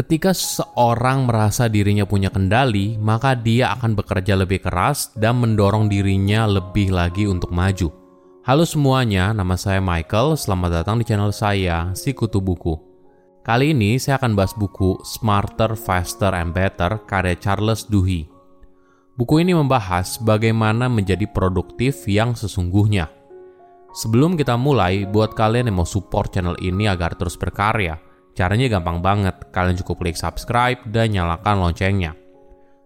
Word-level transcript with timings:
Ketika 0.00 0.32
seorang 0.32 1.28
merasa 1.28 1.68
dirinya 1.68 2.08
punya 2.08 2.32
kendali, 2.32 2.96
maka 2.96 3.36
dia 3.36 3.76
akan 3.76 3.92
bekerja 3.92 4.32
lebih 4.32 4.64
keras 4.64 5.12
dan 5.12 5.44
mendorong 5.44 5.92
dirinya 5.92 6.48
lebih 6.48 6.88
lagi 6.88 7.28
untuk 7.28 7.52
maju. 7.52 7.92
Halo 8.48 8.64
semuanya, 8.64 9.36
nama 9.36 9.60
saya 9.60 9.76
Michael. 9.84 10.40
Selamat 10.40 10.80
datang 10.80 10.96
di 10.96 11.04
channel 11.04 11.36
saya, 11.36 11.92
Si 11.92 12.16
Kutu 12.16 12.40
Buku. 12.40 12.80
Kali 13.44 13.76
ini 13.76 14.00
saya 14.00 14.16
akan 14.16 14.32
bahas 14.32 14.56
buku 14.56 14.96
Smarter, 15.04 15.76
Faster, 15.76 16.32
and 16.32 16.56
Better 16.56 17.04
karya 17.04 17.36
Charles 17.36 17.84
Duhigg. 17.84 18.24
Buku 19.20 19.44
ini 19.44 19.52
membahas 19.52 20.16
bagaimana 20.16 20.88
menjadi 20.88 21.28
produktif 21.28 22.08
yang 22.08 22.32
sesungguhnya. 22.32 23.04
Sebelum 23.92 24.40
kita 24.40 24.56
mulai, 24.56 25.04
buat 25.04 25.36
kalian 25.36 25.68
yang 25.68 25.84
mau 25.84 25.84
support 25.84 26.32
channel 26.32 26.56
ini 26.56 26.88
agar 26.88 27.20
terus 27.20 27.36
berkarya, 27.36 28.00
Caranya 28.34 28.70
gampang 28.70 29.02
banget, 29.02 29.36
kalian 29.50 29.76
cukup 29.82 30.06
klik 30.06 30.16
subscribe 30.16 30.78
dan 30.88 31.10
nyalakan 31.12 31.60
loncengnya. 31.60 32.14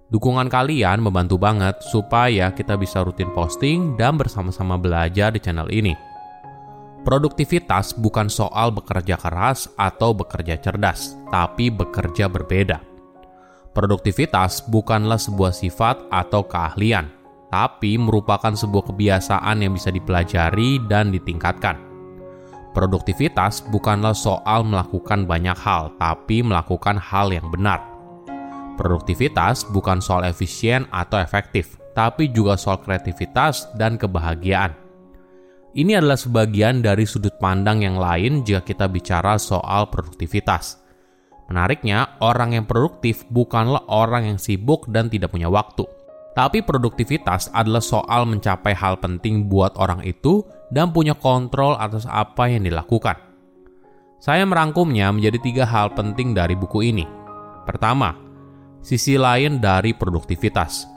Dukungan 0.09 0.47
kalian 0.47 1.03
membantu 1.03 1.41
banget 1.41 1.81
supaya 1.85 2.53
kita 2.53 2.79
bisa 2.79 3.03
rutin 3.03 3.33
posting 3.35 3.99
dan 3.99 4.15
bersama-sama 4.15 4.79
belajar 4.79 5.35
di 5.35 5.41
channel 5.41 5.67
ini. 5.73 5.97
Produktivitas 7.05 7.93
bukan 8.01 8.33
soal 8.33 8.73
bekerja 8.73 9.21
keras 9.21 9.69
atau 9.77 10.17
bekerja 10.17 10.57
cerdas, 10.57 11.21
tapi 11.29 11.69
bekerja 11.69 12.33
berbeda. 12.33 12.81
Produktivitas 13.77 14.65
bukanlah 14.65 15.21
sebuah 15.21 15.53
sifat 15.53 16.09
atau 16.09 16.47
keahlian, 16.49 17.11
tapi 17.53 18.01
merupakan 18.01 18.55
sebuah 18.55 18.89
kebiasaan 18.89 19.67
yang 19.67 19.77
bisa 19.77 19.93
dipelajari 19.93 20.81
dan 20.89 21.13
ditingkatkan. 21.13 21.94
Produktivitas 22.75 23.63
bukanlah 23.71 24.19
soal 24.19 24.67
melakukan 24.67 25.31
banyak 25.31 25.55
hal, 25.55 25.95
tapi 25.95 26.43
melakukan 26.43 26.99
hal 26.99 27.31
yang 27.31 27.47
benar. 27.47 27.79
Produktivitas 28.75 29.63
bukan 29.71 30.03
soal 30.03 30.27
efisien 30.27 30.91
atau 30.91 31.23
efektif, 31.23 31.79
tapi 31.95 32.35
juga 32.35 32.59
soal 32.59 32.83
kreativitas 32.83 33.71
dan 33.79 33.95
kebahagiaan. 33.95 34.75
Ini 35.79 36.03
adalah 36.03 36.19
sebagian 36.19 36.83
dari 36.83 37.07
sudut 37.07 37.39
pandang 37.39 37.87
yang 37.87 37.95
lain 37.95 38.43
jika 38.43 38.67
kita 38.67 38.91
bicara 38.91 39.39
soal 39.39 39.87
produktivitas. 39.87 40.83
Menariknya, 41.47 42.19
orang 42.27 42.59
yang 42.59 42.67
produktif 42.67 43.23
bukanlah 43.31 43.87
orang 43.87 44.35
yang 44.35 44.39
sibuk 44.43 44.91
dan 44.91 45.07
tidak 45.07 45.31
punya 45.31 45.47
waktu 45.47 45.94
tapi 46.35 46.67
produktivitas 46.67 47.49
adalah 47.55 47.81
soal 47.81 48.27
mencapai 48.27 48.75
hal 48.75 48.99
penting 48.99 49.47
buat 49.47 49.79
orang 49.79 50.03
itu 50.03 50.43
dan 50.75 50.91
punya 50.91 51.15
kontrol 51.15 51.79
atas 51.79 52.05
apa 52.11 52.51
yang 52.51 52.67
dilakukan. 52.67 53.15
Saya 54.19 54.43
merangkumnya 54.43 55.15
menjadi 55.15 55.39
tiga 55.39 55.65
hal 55.65 55.95
penting 55.95 56.35
dari 56.35 56.59
buku 56.59 56.91
ini. 56.91 57.07
Pertama, 57.63 58.19
sisi 58.83 59.15
lain 59.15 59.63
dari 59.63 59.95
produktivitas. 59.95 60.91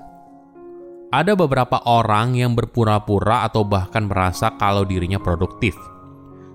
Ada 1.07 1.39
beberapa 1.39 1.79
orang 1.87 2.35
yang 2.35 2.51
berpura-pura 2.51 3.47
atau 3.47 3.63
bahkan 3.63 4.09
merasa 4.09 4.51
kalau 4.59 4.83
dirinya 4.83 5.21
produktif. 5.21 5.77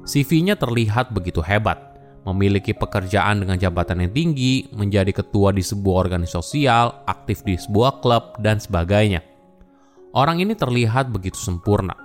CV-nya 0.03 0.59
terlihat 0.59 1.15
begitu 1.15 1.41
hebat, 1.41 1.92
memiliki 2.23 2.71
pekerjaan 2.75 3.43
dengan 3.43 3.59
jabatan 3.59 4.07
yang 4.07 4.13
tinggi, 4.15 4.71
menjadi 4.75 5.11
ketua 5.11 5.51
di 5.51 5.63
sebuah 5.63 6.09
organisasi 6.09 6.31
sosial, 6.33 7.03
aktif 7.07 7.43
di 7.43 7.59
sebuah 7.59 7.99
klub, 8.03 8.39
dan 8.39 8.63
sebagainya. 8.63 9.23
Orang 10.15 10.39
ini 10.39 10.55
terlihat 10.55 11.11
begitu 11.11 11.39
sempurna. 11.39 11.97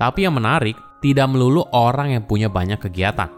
Tapi 0.00 0.26
yang 0.26 0.34
menarik, 0.34 0.74
tidak 0.98 1.30
melulu 1.30 1.66
orang 1.70 2.14
yang 2.16 2.24
punya 2.26 2.50
banyak 2.50 2.78
kegiatan. 2.80 3.30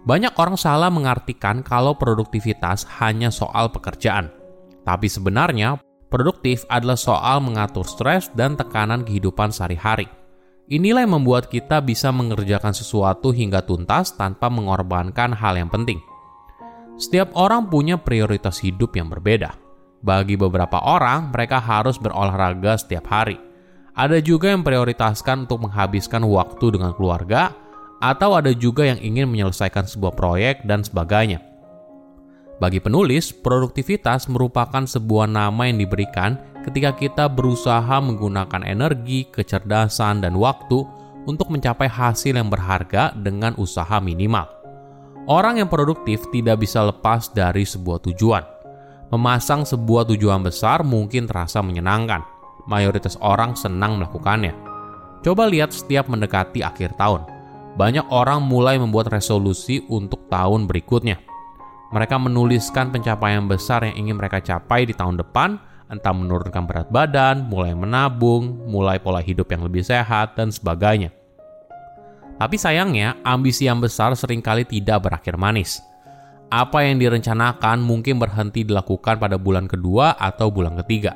Banyak 0.00 0.32
orang 0.36 0.56
salah 0.56 0.88
mengartikan 0.88 1.60
kalau 1.60 1.92
produktivitas 1.96 2.88
hanya 3.04 3.28
soal 3.28 3.68
pekerjaan. 3.68 4.32
Tapi 4.84 5.12
sebenarnya, 5.12 5.76
produktif 6.08 6.64
adalah 6.72 6.96
soal 6.96 7.44
mengatur 7.44 7.84
stres 7.84 8.32
dan 8.32 8.56
tekanan 8.56 9.04
kehidupan 9.04 9.52
sehari-hari 9.52 10.19
Inilah 10.70 11.02
yang 11.02 11.18
membuat 11.18 11.50
kita 11.50 11.82
bisa 11.82 12.14
mengerjakan 12.14 12.70
sesuatu 12.70 13.34
hingga 13.34 13.58
tuntas 13.66 14.14
tanpa 14.14 14.46
mengorbankan 14.46 15.34
hal 15.34 15.58
yang 15.58 15.66
penting. 15.66 15.98
Setiap 16.94 17.34
orang 17.34 17.66
punya 17.66 17.98
prioritas 17.98 18.62
hidup 18.62 18.94
yang 18.94 19.10
berbeda. 19.10 19.58
Bagi 19.98 20.38
beberapa 20.38 20.78
orang, 20.78 21.34
mereka 21.34 21.58
harus 21.58 21.98
berolahraga 21.98 22.78
setiap 22.78 23.10
hari. 23.10 23.34
Ada 23.98 24.22
juga 24.22 24.54
yang 24.54 24.62
prioritaskan 24.62 25.50
untuk 25.50 25.66
menghabiskan 25.66 26.22
waktu 26.22 26.78
dengan 26.78 26.94
keluarga, 26.94 27.50
atau 27.98 28.38
ada 28.38 28.54
juga 28.54 28.86
yang 28.86 29.02
ingin 29.02 29.26
menyelesaikan 29.26 29.90
sebuah 29.90 30.14
proyek 30.14 30.62
dan 30.70 30.86
sebagainya. 30.86 31.42
Bagi 32.62 32.78
penulis, 32.78 33.34
produktivitas 33.34 34.30
merupakan 34.30 34.86
sebuah 34.86 35.26
nama 35.26 35.66
yang 35.66 35.82
diberikan 35.82 36.38
ketika 36.70 36.94
kita 36.94 37.24
berusaha 37.26 37.98
menggunakan 37.98 38.62
energi, 38.62 39.26
kecerdasan, 39.26 40.22
dan 40.22 40.38
waktu 40.38 40.86
untuk 41.26 41.50
mencapai 41.50 41.90
hasil 41.90 42.38
yang 42.38 42.46
berharga 42.46 43.10
dengan 43.18 43.58
usaha 43.58 43.98
minimal. 43.98 44.46
Orang 45.26 45.58
yang 45.58 45.66
produktif 45.66 46.22
tidak 46.30 46.62
bisa 46.62 46.86
lepas 46.86 47.26
dari 47.34 47.66
sebuah 47.66 47.98
tujuan. 48.06 48.46
Memasang 49.10 49.66
sebuah 49.66 50.06
tujuan 50.14 50.46
besar 50.46 50.86
mungkin 50.86 51.26
terasa 51.26 51.58
menyenangkan. 51.58 52.22
Mayoritas 52.70 53.18
orang 53.18 53.58
senang 53.58 53.98
melakukannya. 53.98 54.54
Coba 55.26 55.50
lihat 55.50 55.74
setiap 55.74 56.06
mendekati 56.06 56.62
akhir 56.62 56.94
tahun. 56.94 57.26
Banyak 57.74 58.14
orang 58.14 58.46
mulai 58.46 58.78
membuat 58.78 59.10
resolusi 59.10 59.82
untuk 59.90 60.30
tahun 60.30 60.70
berikutnya 60.70 61.18
mereka 61.90 62.22
menuliskan 62.22 62.94
pencapaian 62.94 63.50
besar 63.50 63.82
yang 63.82 64.06
ingin 64.06 64.16
mereka 64.22 64.38
capai 64.38 64.86
di 64.86 64.94
tahun 64.94 65.18
depan, 65.18 65.58
entah 65.90 66.14
menurunkan 66.14 66.64
berat 66.64 66.88
badan, 66.88 67.50
mulai 67.50 67.74
menabung, 67.74 68.64
mulai 68.70 69.02
pola 69.02 69.18
hidup 69.18 69.50
yang 69.50 69.66
lebih 69.66 69.82
sehat, 69.82 70.38
dan 70.38 70.54
sebagainya. 70.54 71.10
Tapi 72.40 72.56
sayangnya, 72.56 73.20
ambisi 73.20 73.68
yang 73.68 73.82
besar 73.84 74.16
sering 74.16 74.40
kali 74.40 74.64
tidak 74.64 75.04
berakhir 75.04 75.36
manis. 75.36 75.82
Apa 76.48 76.88
yang 76.88 76.96
direncanakan 76.96 77.84
mungkin 77.84 78.16
berhenti 78.16 78.64
dilakukan 78.64 79.20
pada 79.20 79.36
bulan 79.36 79.68
kedua 79.68 80.16
atau 80.16 80.48
bulan 80.48 80.78
ketiga. 80.80 81.14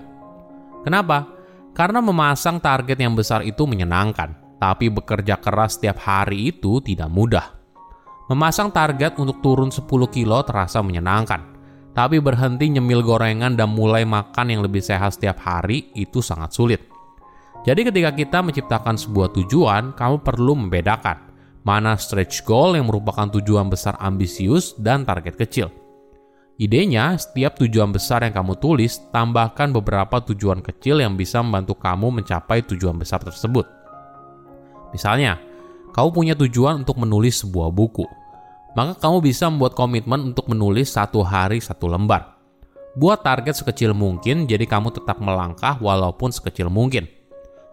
Kenapa? 0.84 1.24
Karena 1.72 1.98
memasang 2.04 2.60
target 2.60 3.00
yang 3.00 3.16
besar 3.16 3.42
itu 3.42 3.64
menyenangkan, 3.64 4.60
tapi 4.60 4.92
bekerja 4.92 5.40
keras 5.40 5.80
setiap 5.80 5.98
hari 6.04 6.54
itu 6.54 6.78
tidak 6.84 7.10
mudah. 7.10 7.56
Memasang 8.30 8.70
target 8.70 9.18
untuk 9.18 9.40
turun 9.42 9.72
10 9.72 9.84
kilo 10.12 10.38
terasa 10.44 10.84
menyenangkan, 10.84 11.53
tapi 11.94 12.18
berhenti 12.18 12.74
nyemil 12.74 13.06
gorengan 13.06 13.54
dan 13.54 13.70
mulai 13.70 14.02
makan 14.02 14.50
yang 14.50 14.60
lebih 14.66 14.82
sehat 14.82 15.14
setiap 15.14 15.38
hari 15.40 15.94
itu 15.94 16.18
sangat 16.18 16.50
sulit. 16.50 16.82
Jadi 17.64 17.86
ketika 17.86 18.10
kita 18.12 18.38
menciptakan 18.44 18.98
sebuah 18.98 19.32
tujuan, 19.32 19.96
kamu 19.96 20.20
perlu 20.20 20.52
membedakan 20.58 21.32
mana 21.64 21.96
stretch 21.96 22.44
goal 22.44 22.76
yang 22.76 22.92
merupakan 22.92 23.30
tujuan 23.40 23.72
besar 23.72 23.96
ambisius 24.02 24.76
dan 24.76 25.08
target 25.08 25.38
kecil. 25.40 25.72
Idenya, 26.54 27.18
setiap 27.18 27.58
tujuan 27.58 27.90
besar 27.90 28.22
yang 28.22 28.36
kamu 28.36 28.60
tulis, 28.62 29.00
tambahkan 29.10 29.74
beberapa 29.74 30.22
tujuan 30.22 30.62
kecil 30.62 31.02
yang 31.02 31.18
bisa 31.18 31.42
membantu 31.42 31.74
kamu 31.74 32.22
mencapai 32.22 32.62
tujuan 32.62 32.94
besar 32.94 33.18
tersebut. 33.24 33.66
Misalnya, 34.94 35.40
kamu 35.90 36.08
punya 36.14 36.34
tujuan 36.38 36.86
untuk 36.86 37.02
menulis 37.02 37.42
sebuah 37.42 37.74
buku, 37.74 38.06
maka 38.74 38.98
kamu 38.98 39.22
bisa 39.22 39.46
membuat 39.48 39.78
komitmen 39.78 40.34
untuk 40.34 40.50
menulis 40.50 40.94
satu 40.94 41.22
hari 41.22 41.62
satu 41.62 41.86
lembar. 41.86 42.34
Buat 42.94 43.26
target 43.26 43.58
sekecil 43.58 43.90
mungkin, 43.90 44.46
jadi 44.46 44.66
kamu 44.70 44.94
tetap 44.94 45.18
melangkah 45.18 45.78
walaupun 45.82 46.30
sekecil 46.30 46.70
mungkin. 46.70 47.10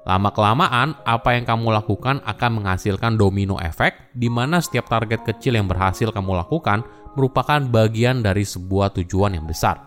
Lama-kelamaan, 0.01 0.97
apa 1.05 1.37
yang 1.37 1.45
kamu 1.45 1.77
lakukan 1.77 2.25
akan 2.25 2.51
menghasilkan 2.57 3.21
domino 3.21 3.61
efek, 3.61 4.17
di 4.17 4.33
mana 4.33 4.57
setiap 4.57 4.89
target 4.89 5.21
kecil 5.21 5.61
yang 5.61 5.69
berhasil 5.69 6.09
kamu 6.09 6.41
lakukan 6.41 6.81
merupakan 7.13 7.61
bagian 7.69 8.25
dari 8.25 8.41
sebuah 8.41 8.97
tujuan 8.97 9.37
yang 9.37 9.45
besar. 9.45 9.77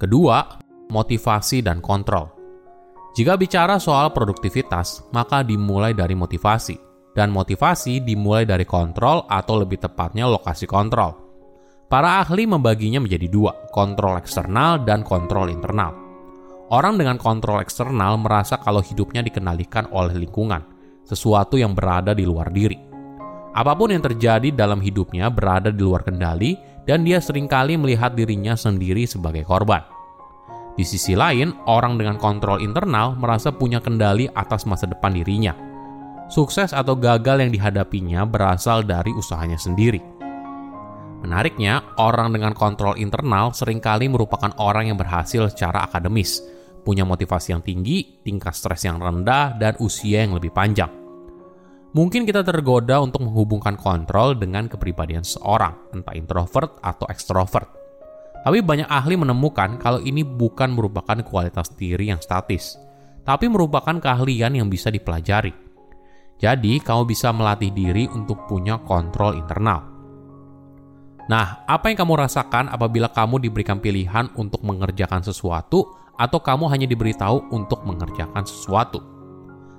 Kedua, 0.00 0.56
motivasi 0.88 1.60
dan 1.60 1.84
kontrol. 1.84 2.41
Jika 3.12 3.36
bicara 3.36 3.76
soal 3.76 4.08
produktivitas, 4.08 5.04
maka 5.12 5.44
dimulai 5.44 5.92
dari 5.92 6.16
motivasi, 6.16 6.80
dan 7.12 7.28
motivasi 7.28 8.00
dimulai 8.00 8.48
dari 8.48 8.64
kontrol 8.64 9.28
atau 9.28 9.60
lebih 9.60 9.84
tepatnya 9.84 10.24
lokasi 10.24 10.64
kontrol. 10.64 11.12
Para 11.92 12.24
ahli 12.24 12.48
membaginya 12.48 13.04
menjadi 13.04 13.28
dua, 13.28 13.52
kontrol 13.68 14.16
eksternal 14.16 14.80
dan 14.88 15.04
kontrol 15.04 15.52
internal. 15.52 15.92
Orang 16.72 16.96
dengan 16.96 17.20
kontrol 17.20 17.60
eksternal 17.60 18.16
merasa 18.16 18.56
kalau 18.56 18.80
hidupnya 18.80 19.20
dikendalikan 19.20 19.92
oleh 19.92 20.16
lingkungan, 20.16 20.64
sesuatu 21.04 21.60
yang 21.60 21.76
berada 21.76 22.16
di 22.16 22.24
luar 22.24 22.48
diri. 22.48 22.80
Apa 23.52 23.76
pun 23.76 23.92
yang 23.92 24.00
terjadi 24.00 24.48
dalam 24.56 24.80
hidupnya 24.80 25.28
berada 25.28 25.68
di 25.68 25.84
luar 25.84 26.00
kendali, 26.00 26.56
dan 26.88 27.04
dia 27.04 27.20
sering 27.20 27.44
kali 27.44 27.76
melihat 27.76 28.16
dirinya 28.16 28.56
sendiri 28.56 29.04
sebagai 29.04 29.44
korban. 29.44 29.91
Di 30.72 30.88
sisi 30.88 31.12
lain, 31.12 31.52
orang 31.68 32.00
dengan 32.00 32.16
kontrol 32.16 32.56
internal 32.64 33.12
merasa 33.20 33.52
punya 33.52 33.76
kendali 33.76 34.24
atas 34.32 34.64
masa 34.64 34.88
depan 34.88 35.12
dirinya. 35.12 35.52
sukses 36.32 36.72
atau 36.72 36.96
gagal 36.96 37.44
yang 37.44 37.52
dihadapinya 37.52 38.24
berasal 38.24 38.80
dari 38.80 39.12
usahanya 39.12 39.60
sendiri. 39.60 40.00
Menariknya, 41.20 41.84
orang 42.00 42.32
dengan 42.32 42.56
kontrol 42.56 42.96
internal 42.96 43.52
sering 43.52 43.84
kali 43.84 44.08
merupakan 44.08 44.48
orang 44.56 44.88
yang 44.88 44.96
berhasil 44.96 45.52
secara 45.52 45.84
akademis, 45.84 46.40
punya 46.88 47.04
motivasi 47.04 47.52
yang 47.52 47.60
tinggi, 47.60 48.24
tingkat 48.24 48.56
stres 48.56 48.88
yang 48.88 48.96
rendah, 48.96 49.60
dan 49.60 49.76
usia 49.84 50.24
yang 50.24 50.32
lebih 50.32 50.56
panjang. 50.56 50.88
Mungkin 51.92 52.24
kita 52.24 52.40
tergoda 52.40 53.04
untuk 53.04 53.28
menghubungkan 53.28 53.76
kontrol 53.76 54.32
dengan 54.32 54.72
kepribadian 54.72 55.28
seorang, 55.28 55.92
entah 55.92 56.16
introvert 56.16 56.80
atau 56.80 57.04
extrovert. 57.12 57.81
Tapi 58.42 58.58
banyak 58.58 58.90
ahli 58.90 59.14
menemukan 59.14 59.78
kalau 59.78 60.02
ini 60.02 60.26
bukan 60.26 60.74
merupakan 60.74 61.14
kualitas 61.22 61.70
diri 61.78 62.10
yang 62.10 62.18
statis, 62.18 62.74
tapi 63.22 63.46
merupakan 63.46 63.94
keahlian 64.02 64.58
yang 64.58 64.66
bisa 64.66 64.90
dipelajari. 64.90 65.54
Jadi, 66.42 66.82
kamu 66.82 67.06
bisa 67.06 67.30
melatih 67.30 67.70
diri 67.70 68.10
untuk 68.10 68.50
punya 68.50 68.82
kontrol 68.82 69.38
internal. 69.38 69.86
Nah, 71.30 71.62
apa 71.70 71.86
yang 71.86 72.02
kamu 72.02 72.18
rasakan 72.26 72.66
apabila 72.66 73.06
kamu 73.14 73.46
diberikan 73.46 73.78
pilihan 73.78 74.26
untuk 74.34 74.66
mengerjakan 74.66 75.22
sesuatu 75.22 75.94
atau 76.18 76.38
kamu 76.42 76.66
hanya 76.66 76.90
diberitahu 76.90 77.54
untuk 77.54 77.86
mengerjakan 77.86 78.42
sesuatu? 78.42 78.98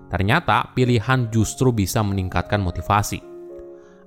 Ternyata 0.08 0.72
pilihan 0.72 1.28
justru 1.36 1.76
bisa 1.76 2.00
meningkatkan 2.00 2.64
motivasi. 2.64 3.33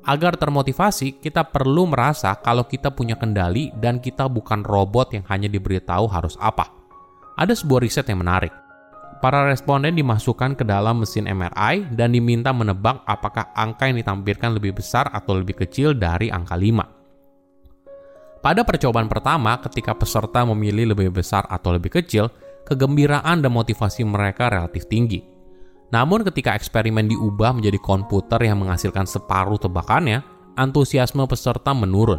Agar 0.06 0.38
termotivasi, 0.38 1.18
kita 1.18 1.42
perlu 1.50 1.90
merasa 1.90 2.30
kalau 2.38 2.62
kita 2.62 2.94
punya 2.94 3.18
kendali 3.18 3.74
dan 3.74 3.98
kita 3.98 4.30
bukan 4.30 4.62
robot 4.62 5.18
yang 5.18 5.26
hanya 5.26 5.50
diberitahu 5.50 6.06
harus 6.06 6.38
apa. 6.38 6.70
Ada 7.34 7.58
sebuah 7.58 7.82
riset 7.82 8.06
yang 8.06 8.22
menarik. 8.22 8.54
Para 9.18 9.50
responden 9.50 9.98
dimasukkan 9.98 10.54
ke 10.54 10.62
dalam 10.62 11.02
mesin 11.02 11.26
MRI 11.26 11.90
dan 11.98 12.14
diminta 12.14 12.54
menebak 12.54 13.02
apakah 13.02 13.50
angka 13.58 13.90
yang 13.90 13.98
ditampilkan 13.98 14.54
lebih 14.54 14.78
besar 14.78 15.10
atau 15.10 15.42
lebih 15.42 15.58
kecil 15.66 15.98
dari 15.98 16.30
angka 16.30 16.54
5. 16.54 18.46
Pada 18.46 18.62
percobaan 18.62 19.10
pertama, 19.10 19.58
ketika 19.58 19.90
peserta 19.98 20.46
memilih 20.46 20.94
lebih 20.94 21.10
besar 21.10 21.50
atau 21.50 21.74
lebih 21.74 21.98
kecil, 21.98 22.30
kegembiraan 22.62 23.42
dan 23.42 23.50
motivasi 23.50 24.06
mereka 24.06 24.54
relatif 24.54 24.86
tinggi. 24.86 25.35
Namun 25.94 26.26
ketika 26.26 26.54
eksperimen 26.58 27.06
diubah 27.06 27.54
menjadi 27.54 27.78
komputer 27.78 28.42
yang 28.42 28.58
menghasilkan 28.58 29.06
separuh 29.06 29.58
tebakannya, 29.60 30.22
antusiasme 30.58 31.22
peserta 31.30 31.70
menurun. 31.70 32.18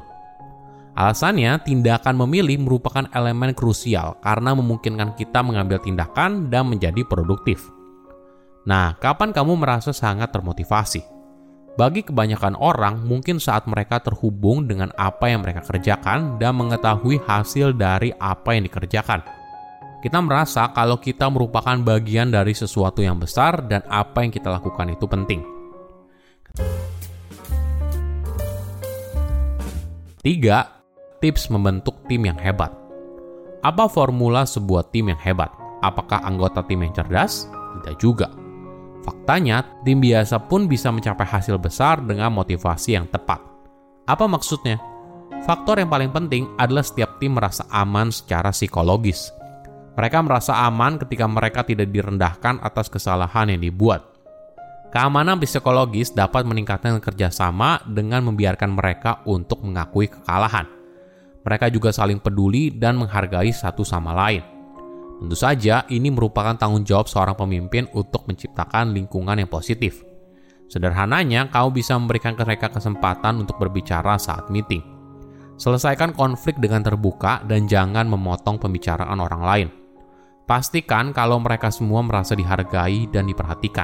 Alasannya, 0.98 1.62
tindakan 1.62 2.18
memilih 2.26 2.58
merupakan 2.58 3.06
elemen 3.14 3.54
krusial 3.54 4.18
karena 4.24 4.58
memungkinkan 4.58 5.14
kita 5.14 5.46
mengambil 5.46 5.78
tindakan 5.78 6.50
dan 6.50 6.66
menjadi 6.66 7.06
produktif. 7.06 7.62
Nah, 8.66 8.98
kapan 8.98 9.30
kamu 9.30 9.62
merasa 9.62 9.94
sangat 9.94 10.34
termotivasi? 10.34 11.06
Bagi 11.78 12.02
kebanyakan 12.02 12.58
orang, 12.58 13.06
mungkin 13.06 13.38
saat 13.38 13.70
mereka 13.70 14.02
terhubung 14.02 14.66
dengan 14.66 14.90
apa 14.98 15.30
yang 15.30 15.46
mereka 15.46 15.62
kerjakan 15.62 16.42
dan 16.42 16.58
mengetahui 16.58 17.22
hasil 17.22 17.78
dari 17.78 18.10
apa 18.18 18.58
yang 18.58 18.66
dikerjakan 18.66 19.37
kita 19.98 20.22
merasa 20.22 20.70
kalau 20.78 21.02
kita 21.02 21.26
merupakan 21.26 21.74
bagian 21.82 22.30
dari 22.30 22.54
sesuatu 22.54 23.02
yang 23.02 23.18
besar 23.18 23.66
dan 23.66 23.82
apa 23.90 24.22
yang 24.22 24.30
kita 24.30 24.54
lakukan 24.54 24.94
itu 24.94 25.06
penting. 25.10 25.42
Tiga, 30.22 30.84
tips 31.18 31.50
membentuk 31.50 31.98
tim 32.06 32.30
yang 32.30 32.38
hebat. 32.38 32.70
Apa 33.66 33.90
formula 33.90 34.46
sebuah 34.46 34.94
tim 34.94 35.10
yang 35.10 35.22
hebat? 35.24 35.50
Apakah 35.82 36.22
anggota 36.22 36.62
tim 36.62 36.86
yang 36.86 36.94
cerdas? 36.94 37.50
Tidak 37.82 37.96
juga. 37.98 38.30
Faktanya, 39.02 39.66
tim 39.82 40.04
biasa 40.04 40.46
pun 40.46 40.68
bisa 40.68 40.94
mencapai 40.94 41.26
hasil 41.26 41.58
besar 41.58 42.04
dengan 42.04 42.30
motivasi 42.38 43.00
yang 43.00 43.08
tepat. 43.10 43.40
Apa 44.06 44.30
maksudnya? 44.30 44.78
Faktor 45.48 45.80
yang 45.80 45.90
paling 45.90 46.12
penting 46.12 46.44
adalah 46.60 46.84
setiap 46.84 47.18
tim 47.18 47.38
merasa 47.38 47.64
aman 47.72 48.12
secara 48.12 48.52
psikologis 48.52 49.37
mereka 49.98 50.22
merasa 50.22 50.54
aman 50.62 51.02
ketika 51.02 51.26
mereka 51.26 51.66
tidak 51.66 51.90
direndahkan 51.90 52.62
atas 52.62 52.86
kesalahan 52.86 53.50
yang 53.50 53.66
dibuat. 53.66 54.06
Keamanan 54.94 55.42
psikologis 55.42 56.14
dapat 56.14 56.46
meningkatkan 56.46 57.02
kerjasama 57.02 57.82
dengan 57.84 58.30
membiarkan 58.30 58.78
mereka 58.78 59.26
untuk 59.26 59.66
mengakui 59.66 60.06
kekalahan. 60.06 60.70
Mereka 61.42 61.74
juga 61.74 61.90
saling 61.90 62.22
peduli 62.22 62.70
dan 62.70 63.02
menghargai 63.02 63.50
satu 63.50 63.82
sama 63.82 64.14
lain. 64.14 64.46
Tentu 65.18 65.34
saja, 65.34 65.82
ini 65.90 66.14
merupakan 66.14 66.54
tanggung 66.54 66.86
jawab 66.86 67.10
seorang 67.10 67.34
pemimpin 67.34 67.90
untuk 67.98 68.30
menciptakan 68.30 68.94
lingkungan 68.94 69.42
yang 69.42 69.50
positif. 69.50 70.06
Sederhananya, 70.70 71.50
kau 71.50 71.74
bisa 71.74 71.98
memberikan 71.98 72.38
mereka 72.38 72.70
kesempatan 72.70 73.42
untuk 73.42 73.58
berbicara 73.58 74.22
saat 74.22 74.54
meeting. 74.54 74.86
Selesaikan 75.58 76.14
konflik 76.14 76.62
dengan 76.62 76.86
terbuka 76.86 77.42
dan 77.50 77.66
jangan 77.66 78.06
memotong 78.06 78.62
pembicaraan 78.62 79.18
orang 79.18 79.42
lain. 79.42 79.87
Pastikan 80.48 81.12
kalau 81.12 81.44
mereka 81.44 81.68
semua 81.68 82.00
merasa 82.00 82.32
dihargai 82.32 83.12
dan 83.12 83.28
diperhatikan. 83.28 83.84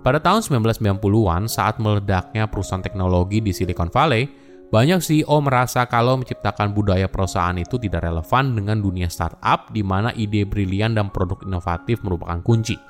Pada 0.00 0.16
tahun 0.16 0.40
1990-an, 0.40 1.44
saat 1.44 1.76
meledaknya 1.76 2.48
perusahaan 2.48 2.80
teknologi 2.80 3.44
di 3.44 3.52
Silicon 3.52 3.92
Valley, 3.92 4.24
banyak 4.72 5.04
CEO 5.04 5.36
merasa 5.44 5.84
kalau 5.84 6.16
menciptakan 6.16 6.72
budaya 6.72 7.04
perusahaan 7.04 7.52
itu 7.60 7.76
tidak 7.76 8.08
relevan 8.08 8.56
dengan 8.56 8.80
dunia 8.80 9.12
startup 9.12 9.68
di 9.68 9.84
mana 9.84 10.08
ide 10.16 10.48
brilian 10.48 10.96
dan 10.96 11.12
produk 11.12 11.44
inovatif 11.44 12.00
merupakan 12.00 12.40
kunci. 12.40 12.80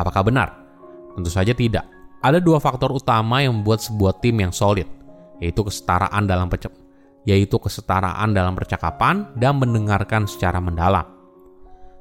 Apakah 0.00 0.24
benar? 0.24 0.56
Tentu 1.12 1.28
saja 1.28 1.52
tidak. 1.52 1.84
Ada 2.24 2.40
dua 2.40 2.56
faktor 2.56 2.88
utama 2.88 3.44
yang 3.44 3.60
membuat 3.60 3.84
sebuah 3.84 4.16
tim 4.24 4.40
yang 4.40 4.52
solid, 4.56 4.88
yaitu 5.44 5.60
kesetaraan 5.60 6.24
dalam 6.24 6.48
yaitu 7.28 7.60
kesetaraan 7.60 8.32
dalam 8.32 8.56
percakapan 8.56 9.28
dan 9.36 9.60
mendengarkan 9.60 10.24
secara 10.24 10.56
mendalam. 10.56 11.19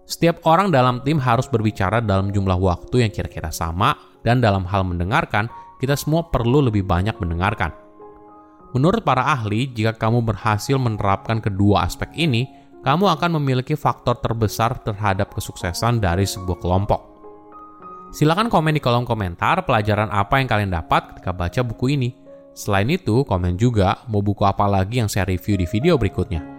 Setiap 0.09 0.41
orang 0.49 0.73
dalam 0.73 1.05
tim 1.05 1.21
harus 1.21 1.45
berbicara 1.45 2.01
dalam 2.01 2.33
jumlah 2.33 2.57
waktu 2.57 3.05
yang 3.05 3.13
kira-kira 3.13 3.53
sama, 3.53 3.93
dan 4.25 4.41
dalam 4.41 4.65
hal 4.65 4.81
mendengarkan, 4.81 5.45
kita 5.77 5.93
semua 5.93 6.25
perlu 6.33 6.65
lebih 6.65 6.81
banyak 6.81 7.13
mendengarkan. 7.21 7.69
Menurut 8.73 9.05
para 9.05 9.21
ahli, 9.21 9.69
jika 9.69 9.93
kamu 9.93 10.25
berhasil 10.25 10.81
menerapkan 10.81 11.37
kedua 11.37 11.85
aspek 11.85 12.09
ini, 12.17 12.49
kamu 12.81 13.05
akan 13.05 13.37
memiliki 13.37 13.77
faktor 13.77 14.17
terbesar 14.17 14.81
terhadap 14.81 15.29
kesuksesan 15.29 16.01
dari 16.01 16.25
sebuah 16.25 16.57
kelompok. 16.57 17.01
Silakan 18.09 18.49
komen 18.49 18.73
di 18.73 18.81
kolom 18.81 19.05
komentar 19.05 19.61
pelajaran 19.61 20.09
apa 20.09 20.41
yang 20.41 20.49
kalian 20.49 20.73
dapat 20.73 21.13
ketika 21.13 21.29
baca 21.29 21.61
buku 21.61 21.93
ini. 21.93 22.09
Selain 22.57 22.89
itu, 22.89 23.21
komen 23.29 23.61
juga 23.61 24.01
mau 24.09 24.25
buku 24.25 24.41
apa 24.41 24.65
lagi 24.65 25.05
yang 25.05 25.07
saya 25.07 25.29
review 25.29 25.53
di 25.53 25.69
video 25.69 26.01
berikutnya. 26.01 26.58